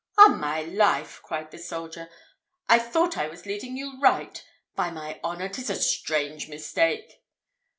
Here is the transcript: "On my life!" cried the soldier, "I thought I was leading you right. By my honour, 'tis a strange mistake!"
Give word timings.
"On 0.17 0.39
my 0.39 0.63
life!" 0.63 1.19
cried 1.21 1.51
the 1.51 1.59
soldier, 1.59 2.09
"I 2.67 2.79
thought 2.79 3.19
I 3.19 3.27
was 3.27 3.45
leading 3.45 3.77
you 3.77 4.01
right. 4.01 4.43
By 4.75 4.89
my 4.89 5.19
honour, 5.23 5.47
'tis 5.47 5.69
a 5.69 5.75
strange 5.79 6.49
mistake!" 6.49 7.21